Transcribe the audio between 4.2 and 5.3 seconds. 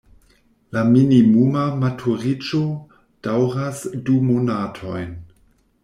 monatojn.